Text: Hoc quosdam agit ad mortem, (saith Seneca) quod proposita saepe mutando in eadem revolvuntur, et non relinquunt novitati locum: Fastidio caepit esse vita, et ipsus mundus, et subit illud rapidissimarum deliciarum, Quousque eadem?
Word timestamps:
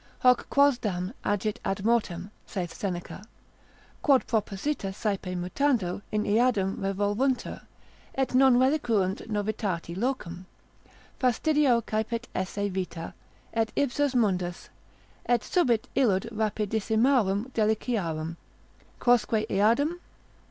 Hoc 0.21 0.49
quosdam 0.49 1.13
agit 1.23 1.59
ad 1.63 1.85
mortem, 1.85 2.31
(saith 2.47 2.73
Seneca) 2.73 3.23
quod 4.01 4.25
proposita 4.25 4.91
saepe 4.91 5.35
mutando 5.35 6.01
in 6.11 6.23
eadem 6.23 6.77
revolvuntur, 6.81 7.61
et 8.15 8.33
non 8.33 8.55
relinquunt 8.57 9.29
novitati 9.29 9.95
locum: 9.95 10.47
Fastidio 11.19 11.81
caepit 11.83 12.23
esse 12.33 12.67
vita, 12.71 13.13
et 13.53 13.71
ipsus 13.75 14.15
mundus, 14.15 14.69
et 15.27 15.43
subit 15.43 15.87
illud 15.95 16.27
rapidissimarum 16.31 17.51
deliciarum, 17.51 18.37
Quousque 18.99 19.45
eadem? 19.51 19.99